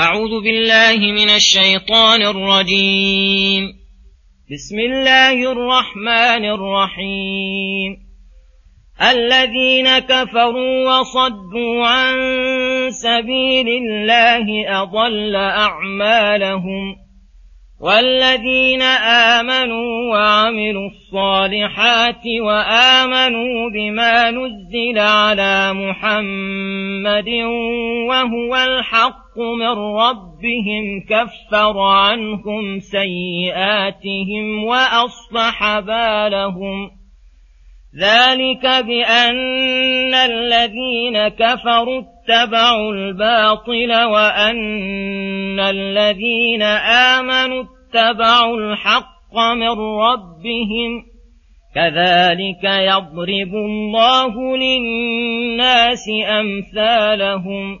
أعوذ 0.00 0.42
بالله 0.44 1.12
من 1.12 1.30
الشيطان 1.30 2.22
الرجيم. 2.22 3.64
بسم 4.52 4.78
الله 4.78 5.52
الرحمن 5.52 6.44
الرحيم. 6.44 7.96
الذين 9.02 9.98
كفروا 9.98 11.00
وصدوا 11.00 11.86
عن 11.86 12.16
سبيل 12.90 13.68
الله 13.68 14.46
أضل 14.82 15.36
أعمالهم. 15.36 17.09
والذين 17.80 18.82
آمنوا 18.82 20.12
وعملوا 20.12 20.88
الصالحات 20.90 22.26
وآمنوا 22.40 23.70
بما 23.70 24.30
نزل 24.30 24.98
على 24.98 25.72
محمد 25.72 27.28
وهو 28.08 28.56
الحق 28.56 29.38
من 29.38 29.78
ربهم 29.78 31.04
كفر 31.08 31.78
عنهم 31.78 32.80
سيئاتهم 32.80 34.64
وأصلح 34.64 35.78
بالهم. 35.78 36.90
ذلك 38.00 38.66
بأن 38.66 40.14
الذين 40.14 41.28
كفروا 41.28 42.02
اتبعوا 42.02 42.92
الباطل 42.92 44.04
وأن 44.04 45.60
الذين 45.60 46.62
آمنوا 46.62 47.64
اتبعوا 47.94 48.56
الحق 48.56 49.34
من 49.54 49.78
ربهم 49.78 51.02
كذلك 51.74 52.64
يضرب 52.64 53.54
الله 53.54 54.56
للناس 54.56 56.04
أمثالهم 56.40 57.78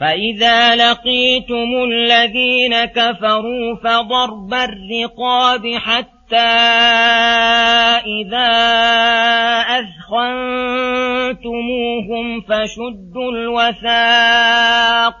فإذا 0.00 0.76
لقيتم 0.76 1.84
الذين 1.92 2.84
كفروا 2.84 3.74
فضرب 3.84 4.54
الرقاب 4.54 5.66
حتى 5.76 6.36
إذا 8.06 8.52
أثخنتموهم 9.78 11.46
فشدوا 12.40 13.32
الوثاق 13.32 15.20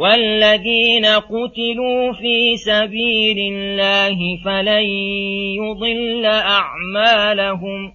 والذين 0.00 1.06
قتلوا 1.06 2.12
في 2.12 2.56
سبيل 2.56 3.52
الله 3.52 4.16
فلن 4.44 4.84
يضل 5.60 6.26
أعمالهم 6.26 7.92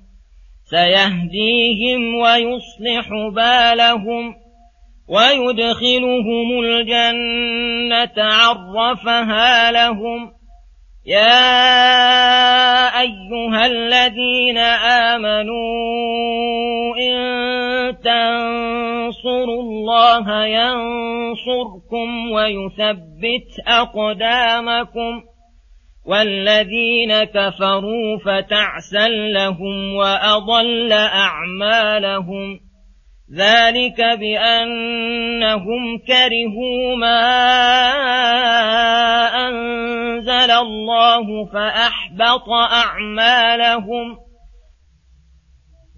سيهديهم 0.64 2.16
ويصلح 2.16 3.09
بالهم 3.36 4.36
ويدخلهم 5.08 6.59
الجنة 6.64 8.23
عرفها 8.23 9.72
لهم 9.72 10.31
يا 11.06 13.02
أيها 13.02 13.66
الذين 13.66 14.58
آمنوا 15.14 15.75
إن 16.98 17.16
تنصروا 17.98 19.61
الله 19.61 20.45
ينصركم 20.45 22.32
ويثبت 22.32 23.60
أقدامكم 23.67 25.21
والذين 26.05 27.23
كفروا 27.23 28.17
فتعسا 28.26 29.08
لهم 29.08 29.95
وأضل 29.95 30.92
أعمالهم 30.92 32.60
ذلك 33.33 33.97
بأنهم 34.19 35.97
كرهوا 36.08 36.95
ما 36.99 37.21
أنزل 39.47 40.52
الله 40.52 41.45
فأحبط 41.45 42.49
أعمالهم. 42.71 44.17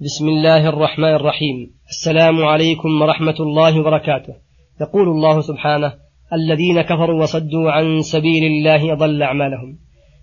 بسم 0.02 0.28
الله 0.28 0.70
الرحمن 0.70 1.16
الرحيم. 1.16 1.56
السلام 1.90 2.46
عليكم 2.46 3.02
ورحمة 3.02 3.36
الله 3.40 3.80
وبركاته. 3.80 4.34
يقول 4.82 5.08
الله 5.08 5.42
سبحانه 5.42 5.94
الذين 6.34 6.82
كفروا 6.82 7.22
وصدوا 7.22 7.72
عن 7.72 8.02
سبيل 8.02 8.44
الله 8.44 8.94
أضل 8.94 9.24
أعمالهم. 9.24 9.80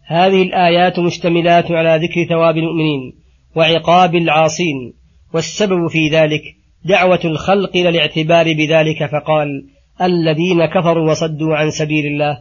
هذه 0.06 0.42
الآيات 0.42 0.98
مشتملات 0.98 1.71
على 1.71 1.97
ذكر 1.97 2.28
ثواب 2.28 2.56
المؤمنين 2.56 3.12
وعقاب 3.56 4.15
العاصين. 4.15 4.94
والسبب 5.34 5.88
في 5.88 6.09
ذلك 6.09 6.64
دعوة 6.84 7.21
الخلق 7.25 7.77
إلى 7.77 7.89
الاعتبار 7.89 8.55
بذلك 8.55 9.06
فقال 9.06 9.49
الذين 10.03 10.67
كفروا 10.67 11.11
وصدوا 11.11 11.56
عن 11.56 11.71
سبيل 11.71 12.06
الله 12.06 12.39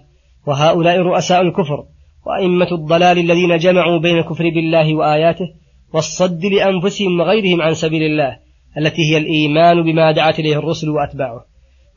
وهؤلاء 0.48 1.00
رؤساء 1.00 1.42
الكفر 1.42 1.84
وأئمة 2.26 2.68
الضلال 2.72 3.18
الذين 3.18 3.58
جمعوا 3.58 4.00
بين 4.00 4.18
الكفر 4.18 4.44
بالله 4.50 4.96
وآياته 4.96 5.46
والصد 5.94 6.46
لأنفسهم 6.46 7.20
وغيرهم 7.20 7.62
عن 7.62 7.74
سبيل 7.74 8.04
الله 8.04 8.38
التي 8.78 9.02
هي 9.12 9.18
الإيمان 9.18 9.84
بما 9.84 10.12
دعت 10.12 10.40
إليه 10.40 10.58
الرسل 10.58 10.90
وأتباعه. 10.90 11.46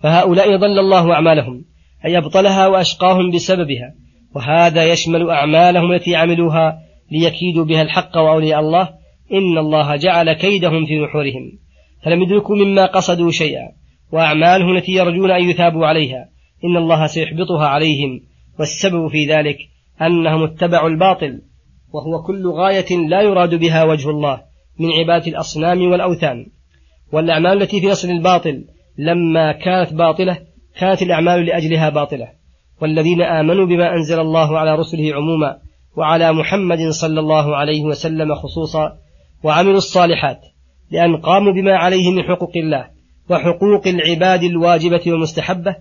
فهؤلاء 0.03 0.57
ضل 0.57 0.79
الله 0.79 1.13
أعمالهم 1.13 1.65
أي 2.05 2.19
أبطلها 2.19 2.67
وأشقاهم 2.67 3.31
بسببها 3.31 3.95
وهذا 4.35 4.85
يشمل 4.85 5.31
أعمالهم 5.31 5.93
التي 5.93 6.17
عملوها 6.17 6.79
ليكيدوا 7.13 7.65
بها 7.65 7.83
الحق 7.83 8.17
وأولياء 8.17 8.61
الله. 8.61 8.89
إن 9.33 9.59
الله 9.59 9.97
جعل 9.97 10.33
كيدهم 10.33 10.87
في 10.87 10.99
نحورهم. 10.99 11.66
فلم 12.05 12.23
يدركوا 12.23 12.57
مما 12.57 12.87
قصدوا 12.87 13.31
شيئا. 13.31 13.73
وأعمالهم 14.13 14.77
التي 14.77 14.93
يرجون 14.93 15.31
أن 15.31 15.51
يثابوا 15.51 15.87
عليها. 15.87 16.29
إن 16.65 16.77
الله 16.77 17.07
سيحبطها 17.07 17.67
عليهم. 17.67 18.21
والسبب 18.59 19.09
في 19.09 19.27
ذلك 19.27 19.59
أنهم 20.03 20.43
اتبعوا 20.43 20.89
الباطل. 20.89 21.43
وهو 21.93 22.23
كل 22.23 22.49
غاية 22.49 23.09
لا 23.09 23.23
يراد 23.23 23.55
بها 23.55 23.85
وجه 23.85 24.11
الله 24.11 24.41
من 24.81 24.93
عبادة 24.93 25.27
الأصنام 25.27 25.91
والأوثان. 25.91 26.47
والأعمال 27.13 27.63
التي 27.63 27.81
في 27.81 27.93
أصل 27.93 28.11
الباطل 28.11 28.65
لما 28.99 29.53
كانت 29.53 29.93
باطلة 29.93 30.39
كانت 30.79 31.03
الأعمال 31.03 31.47
لأجلها 31.47 31.91
باطلة. 31.91 32.29
والذين 32.83 33.23
آمنوا 33.23 33.67
بما 33.67 33.95
أنزل 33.95 34.21
الله 34.21 34.59
على 34.59 34.75
رسله 34.75 35.15
عموما 35.15 35.57
وعلى 35.97 36.33
محمد 36.33 36.89
صلى 36.89 37.21
الله 37.21 37.57
عليه 37.57 37.83
وسلم 37.83 38.35
خصوصا 38.35 38.93
وعملوا 39.43 39.77
الصالحات. 39.77 40.41
لأن 40.91 41.17
قاموا 41.17 41.53
بما 41.53 41.77
عليه 41.77 42.11
من 42.11 42.23
حقوق 42.23 42.53
الله 42.57 42.91
وحقوق 43.31 43.87
العباد 43.87 44.43
الواجبة 44.43 45.03
والمستحبة 45.07 45.77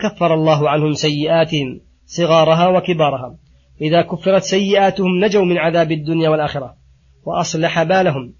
كفر 0.00 0.34
الله 0.34 0.70
عنهم 0.70 0.92
سيئاتهم 0.92 1.80
صغارها 2.06 2.68
وكبارها. 2.68 3.36
إذا 3.80 4.02
كفرت 4.02 4.42
سيئاتهم 4.42 5.24
نجوا 5.24 5.44
من 5.44 5.58
عذاب 5.58 5.92
الدنيا 5.92 6.28
والآخرة 6.28 6.74
وأصلح 7.26 7.82
بالهم 7.82 8.34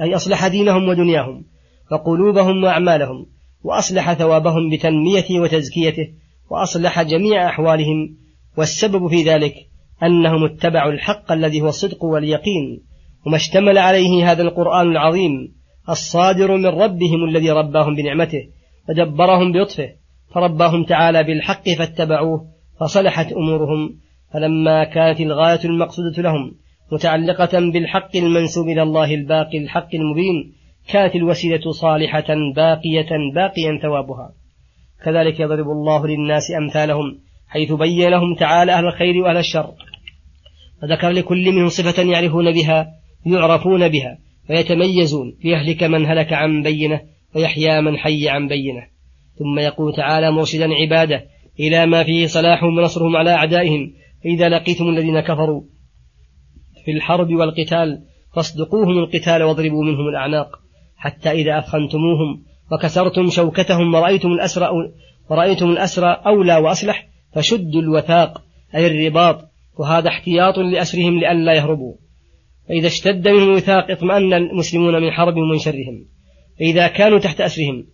أي 0.00 0.14
أصلح 0.14 0.46
دينهم 0.46 0.88
ودنياهم 0.88 1.44
وقلوبهم 1.92 2.64
وأعمالهم 2.64 3.26
وأصلح 3.64 4.12
ثوابهم 4.12 4.70
بتنميته 4.70 5.40
وتزكيته 5.40 6.08
وأصلح 6.50 7.02
جميع 7.02 7.48
أحوالهم 7.48 8.16
والسبب 8.58 9.08
في 9.08 9.22
ذلك 9.22 9.54
أنهم 10.02 10.44
اتبعوا 10.44 10.92
الحق 10.92 11.32
الذي 11.32 11.60
هو 11.60 11.68
الصدق 11.68 12.04
واليقين 12.04 12.82
وما 13.26 13.36
اشتمل 13.36 13.78
عليه 13.78 14.32
هذا 14.32 14.42
القرآن 14.42 14.90
العظيم 14.90 15.53
الصادر 15.88 16.56
من 16.56 16.66
ربهم 16.66 17.24
الذي 17.28 17.50
رباهم 17.50 17.94
بنعمته 17.94 18.48
ودبرهم 18.88 19.52
بلطفه 19.52 19.88
فرباهم 20.34 20.84
تعالى 20.84 21.24
بالحق 21.24 21.68
فاتبعوه 21.68 22.46
فصلحت 22.80 23.32
أمورهم 23.32 23.94
فلما 24.32 24.84
كانت 24.84 25.20
الغاية 25.20 25.60
المقصودة 25.64 26.22
لهم 26.22 26.52
متعلقة 26.92 27.60
بالحق 27.70 28.16
المنسوب 28.16 28.68
إلى 28.68 28.82
الله 28.82 29.14
الباقي 29.14 29.58
الحق 29.58 29.94
المبين 29.94 30.52
كانت 30.88 31.14
الوسيلة 31.16 31.70
صالحة 31.70 32.26
باقية 32.56 33.08
باقيا 33.34 33.78
ثوابها. 33.82 34.32
كذلك 35.04 35.40
يضرب 35.40 35.66
الله 35.66 36.06
للناس 36.06 36.50
أمثالهم 36.50 37.18
حيث 37.48 37.72
بين 37.72 38.08
لهم 38.08 38.34
تعالى 38.34 38.72
أهل 38.72 38.86
الخير 38.86 39.22
وأهل 39.22 39.36
الشر 39.36 39.72
وذكر 40.82 41.10
لكل 41.10 41.52
منهم 41.52 41.68
صفة 41.68 42.02
يعرفون 42.02 42.52
بها 42.52 42.86
يعرفون 43.26 43.88
بها. 43.88 44.18
ويتميزون 44.50 45.36
ليهلك 45.44 45.82
من 45.82 46.06
هلك 46.06 46.32
عن 46.32 46.62
بينة 46.62 47.00
ويحيى 47.36 47.80
من 47.80 47.96
حي 47.96 48.28
عن 48.28 48.48
بينة. 48.48 48.82
ثم 49.38 49.58
يقول 49.58 49.94
تعالى 49.94 50.30
مرشدا 50.30 50.68
عباده 50.74 51.24
إلى 51.60 51.86
ما 51.86 52.04
فيه 52.04 52.26
صلاحهم 52.26 52.78
ونصرهم 52.78 53.16
على 53.16 53.30
أعدائهم 53.30 53.92
فإذا 54.24 54.48
لقيتم 54.48 54.88
الذين 54.88 55.20
كفروا 55.20 55.62
في 56.84 56.90
الحرب 56.90 57.30
والقتال 57.30 58.02
فاصدقوهم 58.34 58.98
القتال 58.98 59.42
واضربوا 59.42 59.84
منهم 59.84 60.08
الأعناق. 60.08 60.48
حتى 60.96 61.30
إذا 61.30 61.58
أثخنتموهم 61.58 62.44
وكسرتم 62.72 63.30
شوكتهم 63.30 63.94
ورأيتم 63.94 64.28
الأسرى 64.28 64.68
ورأيتم 65.30 65.70
الأسرى 65.70 66.22
أولى 66.26 66.56
وأصلح 66.56 67.08
فشدوا 67.34 67.80
الوثاق 67.80 68.42
أي 68.74 68.86
الرباط. 68.86 69.40
وهذا 69.78 70.08
احتياط 70.08 70.58
لأسرهم 70.58 71.18
لئلا 71.18 71.54
يهربوا. 71.54 71.94
فإذا 72.68 72.86
اشتد 72.86 73.28
منهم 73.28 73.48
الوثاق 73.48 73.90
اطمأن 73.90 74.32
المسلمون 74.32 75.02
من 75.02 75.10
حربهم 75.10 75.50
ومن 75.50 75.58
شرهم. 75.58 76.04
فإذا 76.58 76.86
كانوا 76.88 77.18
تحت 77.18 77.40
أسرهم 77.40 77.84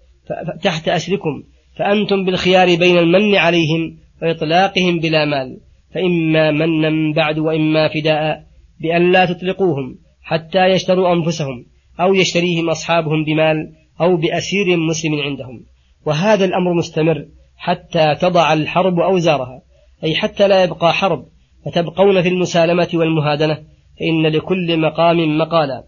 تحت 0.62 0.88
أسركم 0.88 1.42
فأنتم 1.76 2.24
بالخيار 2.24 2.76
بين 2.76 2.98
المن 2.98 3.34
عليهم 3.34 3.96
وإطلاقهم 4.22 4.98
بلا 4.98 5.24
مال. 5.24 5.60
فإما 5.94 6.50
منا 6.50 7.14
بعد 7.14 7.38
وإما 7.38 7.88
فداء 7.88 8.44
بأن 8.80 9.12
لا 9.12 9.26
تطلقوهم 9.26 9.98
حتى 10.22 10.66
يشتروا 10.66 11.12
أنفسهم 11.12 11.66
أو 12.00 12.14
يشتريهم 12.14 12.70
أصحابهم 12.70 13.24
بمال 13.24 13.72
أو 14.00 14.16
بأسير 14.16 14.76
مسلم 14.76 15.14
عندهم. 15.14 15.64
وهذا 16.06 16.44
الأمر 16.44 16.74
مستمر 16.74 17.26
حتى 17.56 18.14
تضع 18.20 18.52
الحرب 18.52 19.00
أوزارها 19.00 19.62
أي 20.04 20.14
حتى 20.14 20.48
لا 20.48 20.64
يبقى 20.64 20.92
حرب 20.92 21.26
فتبقون 21.64 22.22
في 22.22 22.28
المسالمة 22.28 22.88
والمهادنة. 22.94 23.58
فإن 24.00 24.26
لكل 24.26 24.80
مقام 24.80 25.38
مقالا 25.38 25.84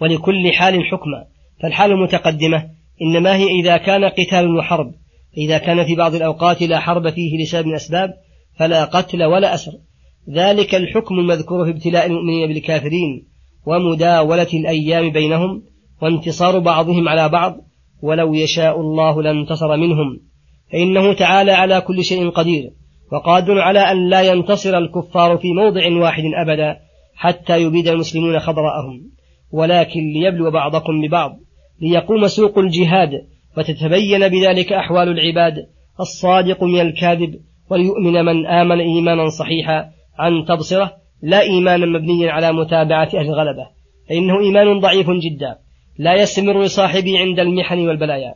ولكل 0.00 0.52
حال 0.52 0.84
حكما 0.84 1.24
فالحال 1.62 2.02
متقدمة 2.02 2.68
إنما 3.02 3.36
هي 3.36 3.46
إذا 3.60 3.76
كان 3.76 4.04
قتال 4.04 4.56
وحرب 4.56 4.94
إذا 5.36 5.58
كان 5.58 5.84
في 5.84 5.94
بعض 5.94 6.14
الأوقات 6.14 6.62
لا 6.62 6.80
حرب 6.80 7.10
فيه 7.10 7.42
لسبب 7.42 7.66
من 7.66 7.74
أسباب 7.74 8.10
فلا 8.58 8.84
قتل 8.84 9.24
ولا 9.24 9.54
أسر 9.54 9.72
ذلك 10.30 10.74
الحكم 10.74 11.18
المذكور 11.18 11.64
في 11.64 11.70
ابتلاء 11.70 12.06
المؤمنين 12.06 12.48
بالكافرين 12.48 13.28
ومداولة 13.66 14.48
الأيام 14.54 15.10
بينهم 15.10 15.62
وانتصار 16.02 16.58
بعضهم 16.58 17.08
على 17.08 17.28
بعض 17.28 17.56
ولو 18.02 18.34
يشاء 18.34 18.80
الله 18.80 19.22
لانتصر 19.22 19.76
منهم 19.76 20.20
فإنه 20.72 21.12
تعالى 21.12 21.52
على 21.52 21.80
كل 21.80 22.04
شيء 22.04 22.30
قدير 22.30 22.70
وقادر 23.12 23.58
على 23.58 23.80
أن 23.80 24.08
لا 24.08 24.22
ينتصر 24.22 24.78
الكفار 24.78 25.38
في 25.38 25.52
موضع 25.52 26.02
واحد 26.02 26.24
أبدا 26.46 26.76
حتى 27.14 27.62
يبيد 27.62 27.88
المسلمون 27.88 28.38
خضراءهم 28.38 29.02
ولكن 29.52 30.00
ليبلو 30.12 30.50
بعضكم 30.50 31.00
ببعض 31.00 31.38
ليقوم 31.80 32.26
سوق 32.26 32.58
الجهاد 32.58 33.10
وتتبين 33.58 34.28
بذلك 34.28 34.72
أحوال 34.72 35.08
العباد 35.08 35.54
الصادق 36.00 36.64
من 36.64 36.80
الكاذب 36.80 37.34
وليؤمن 37.70 38.24
من 38.24 38.46
آمن 38.46 38.80
إيمانا 38.80 39.28
صحيحا. 39.28 39.90
عن 40.18 40.44
تبصرة 40.48 40.92
لا 41.22 41.40
إيمانا 41.40 41.86
مبنيا 41.86 42.32
على 42.32 42.52
متابعة 42.52 43.08
أهل 43.14 43.26
الغلبة. 43.26 43.66
فإنه 44.08 44.40
إيمان 44.40 44.80
ضعيف 44.80 45.06
جدا 45.10 45.56
لا 45.98 46.22
يستمر 46.22 46.62
لصاحبه 46.62 47.18
عند 47.18 47.40
المحن 47.40 47.88
والبلايا. 47.88 48.34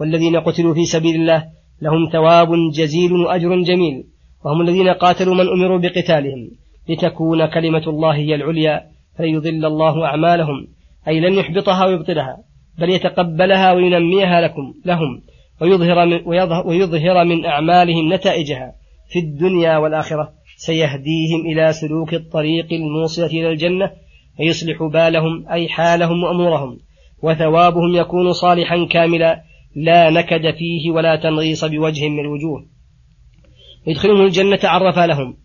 والذين 0.00 0.36
قتلوا 0.36 0.74
في 0.74 0.84
سبيل 0.84 1.14
الله 1.14 1.44
لهم 1.82 2.08
ثواب 2.12 2.48
جزيل 2.72 3.12
وأجر 3.12 3.62
جميل. 3.62 4.04
وهم 4.44 4.60
الذين 4.60 4.88
قاتلوا 4.88 5.34
من 5.34 5.48
أمروا 5.48 5.78
بقتالهم. 5.78 6.50
لتكون 6.88 7.46
كلمة 7.46 7.82
الله 7.86 8.14
هي 8.14 8.34
العليا 8.34 8.90
فليضل 9.18 9.64
الله 9.64 10.04
أعمالهم. 10.04 10.68
أي 11.08 11.20
لن 11.20 11.34
يحبطها 11.34 11.86
ويبطلها 11.86 12.36
بل 12.78 12.90
يتقبلها 12.90 13.72
وينميها 13.72 14.40
لكم 14.40 14.74
لهم 14.84 15.22
ويظهر 15.60 16.06
من, 16.06 16.20
ويظهر 16.66 17.24
من 17.24 17.44
أعمالهم 17.44 18.12
نتائجها 18.12 18.72
في 19.12 19.18
الدنيا 19.18 19.76
والآخرة. 19.76 20.32
سيهديهم 20.56 21.46
إلى 21.46 21.72
سلوك 21.72 22.14
الطريق 22.14 22.72
الموصلة 22.72 23.26
إلى 23.26 23.50
الجنة 23.50 23.90
ويصلح 24.40 24.82
بالهم 24.82 25.48
أي 25.48 25.68
حالهم 25.68 26.22
وأمورهم 26.22 26.78
وثوابهم 27.22 27.96
يكون 27.96 28.32
صالحا 28.32 28.86
كاملا 28.90 29.42
لا 29.76 30.10
نكد 30.10 30.50
فيه 30.54 30.90
ولا 30.90 31.16
تنغيص 31.16 31.64
بوجه 31.64 32.08
من 32.08 32.20
الوجوه. 32.20 32.66
يدخلهم 33.86 34.24
الجنة 34.24 34.58
عرفها 34.64 35.06
لهم 35.06 35.36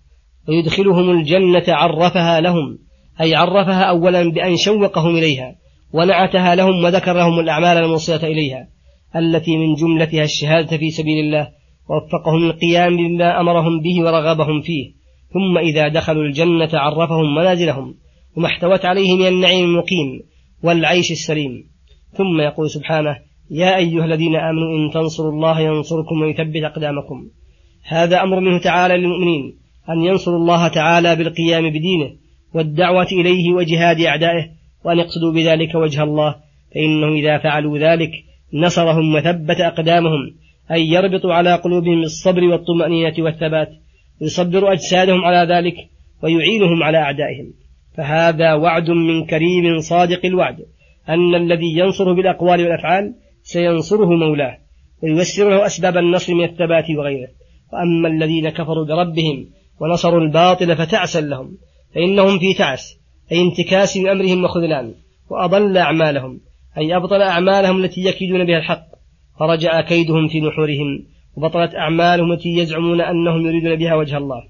ويدخلهم 0.50 1.12
الجنة 1.12 1.64
عرفها 1.68 2.42
لهم 2.42 2.78
أي 3.22 3.36
عرفها 3.36 3.84
أولا 3.84 4.32
بأن 4.32 4.56
شوقهم 4.56 5.16
إليها 5.16 5.56
ونعتها 5.94 6.56
لهم 6.56 6.84
وذكر 6.84 7.14
لهم 7.14 7.40
الأعمال 7.40 7.78
الموصلة 7.78 8.28
إليها 8.28 8.68
التي 9.16 9.58
من 9.58 9.74
جملتها 9.74 10.24
الشهادة 10.24 10.78
في 10.78 10.90
سبيل 10.90 11.26
الله 11.26 11.50
ووفقهم 11.90 12.40
للقيام 12.40 12.98
بما 12.98 13.42
أمرهم 13.42 13.82
به 13.82 14.02
ورغبهم 14.04 14.62
فيه 14.62 14.94
ثم 15.34 15.58
إذا 15.58 15.88
دخلوا 15.88 16.24
الجنة 16.24 16.70
عرفهم 16.74 17.36
منازلهم 17.36 17.96
وما 18.38 18.48
احتوت 18.48 18.86
عليه 18.86 19.18
من 19.18 19.28
النعيم 19.28 19.66
المقيم 19.66 20.22
والعيش 20.64 21.12
السليم. 21.12 21.52
ثم 22.12 22.42
يقول 22.42 22.70
سبحانه 22.70 23.18
يا 23.52 23.78
أيها 23.78 24.06
الذين 24.06 24.36
آمنوا 24.36 24.78
إن 24.78 24.92
تنصروا 24.94 25.32
الله 25.32 25.60
ينصركم 25.60 26.22
ويثبت 26.22 26.64
أقدامكم. 26.64 27.30
هذا 27.88 28.24
أمر 28.24 28.40
منه 28.40 28.60
تعالى 28.60 28.98
للمؤمنين 28.98 29.63
أن 29.90 30.04
ينصروا 30.04 30.38
الله 30.38 30.68
تعالى 30.68 31.16
بالقيام 31.16 31.70
بدينه 31.70 32.10
والدعوة 32.54 33.08
إليه 33.12 33.54
وجهاد 33.54 34.02
أعدائه 34.02 34.50
وأن 34.86 35.00
يقصدوا 35.00 35.34
بذلك 35.34 35.76
وجه 35.76 36.04
الله 36.04 36.36
فإنه 36.76 37.14
إذا 37.14 37.38
فعلوا 37.38 37.78
ذلك 37.78 38.12
نصرهم 38.54 39.16
وثبت 39.16 39.60
أقدامهم 39.60 40.36
أي 40.72 40.88
يربط 40.88 41.26
على 41.26 41.56
قلوبهم 41.56 42.02
الصبر 42.04 42.44
والطمأنينة 42.44 43.14
والثبات 43.20 43.70
ويصبر 44.22 44.74
أجسادهم 44.74 45.26
على 45.26 45.56
ذلك 45.56 45.76
ويعينهم 46.24 46.84
على 46.84 46.98
أعدائهم. 46.98 47.54
فهذا 47.98 48.54
وعد 48.54 48.90
من 48.90 49.26
كريم 49.26 49.80
صادق 49.80 50.26
الوعد 50.26 50.58
أن 51.10 51.36
الذي 51.36 51.78
ينصره 51.78 52.14
بالأقوال 52.14 52.62
والأفعال 52.62 53.16
سينصره 53.44 54.10
مولاه 54.10 54.58
وييسر 55.04 55.50
له 55.50 55.66
أسباب 55.66 55.98
النصر 55.98 56.34
من 56.34 56.44
الثبات 56.44 56.86
وغيره. 56.98 57.28
وأما 57.74 58.08
الذين 58.08 58.50
كفروا 58.50 58.86
بربهم 58.86 59.48
ونصروا 59.80 60.22
الباطل 60.22 60.76
فتعسا 60.76 61.22
لهم 61.22 61.58
فإنهم 61.96 62.40
في 62.40 62.54
تعس 62.54 63.00
أي 63.32 63.42
انتكاس 63.42 63.98
من 63.98 64.10
أمرهم 64.10 64.44
وخذلان 64.44 64.94
وأضل 65.30 65.78
أعمالهم 65.78 66.40
أي 66.78 66.96
أبطل 66.96 67.22
أعمالهم 67.22 67.84
التي 67.84 68.02
يكيدون 68.02 68.46
بها 68.46 68.58
الحق. 68.58 68.86
فرجع 69.40 69.82
كيدهم 69.82 70.28
في 70.28 70.42
نحورهم 70.42 71.06
وبطلت 71.36 71.76
أعمالهم 71.76 72.32
التي 72.32 72.50
يزعمون 72.50 73.02
أنهم 73.02 73.48
يريدون 73.48 73.76
بها 73.76 73.96
وجه 73.96 74.18
الله. 74.18 74.44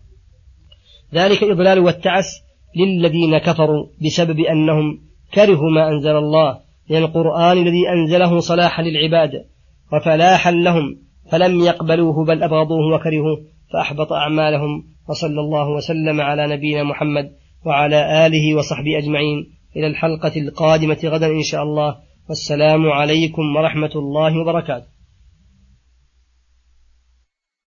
ذلك 1.14 1.44
الإضلال 1.44 1.80
والتعس 1.80 2.44
للذين 2.76 3.38
كفروا 3.38 3.88
بسبب 4.06 4.40
أنهم 4.40 5.00
كرهوا 5.34 5.72
ما 5.72 5.90
أنزل 5.90 6.16
الله 6.16 6.60
من 6.90 6.98
القرآن 6.98 7.58
الذي 7.58 7.90
أنزله 7.90 8.40
صلاحا 8.40 8.84
للعباد 8.84 9.46
وفلاحا 9.94 10.52
لهم 10.52 10.98
فلم 11.32 11.60
يقبلوه 11.60 12.26
بل 12.26 12.44
أبغضوه 12.44 12.96
وكرهوه. 12.96 13.53
فأحبط 13.74 14.14
أعمالهم 14.14 14.84
وصلى 15.10 15.40
الله 15.40 15.70
وسلم 15.70 16.22
على 16.22 16.56
نبينا 16.56 16.84
محمد 16.84 17.32
وعلى 17.66 18.26
آله 18.26 18.56
وصحبه 18.56 18.98
أجمعين. 18.98 19.50
إلى 19.76 19.88
الحلقة 19.88 20.42
القادمة 20.42 20.98
غدا 21.04 21.28
إن 21.28 21.44
شاء 21.44 21.64
الله. 21.64 21.96
والسلام 22.30 22.90
عليكم 22.92 23.56
ورحمة 23.56 23.92
الله 23.96 24.42
وبركاته. 24.42 24.93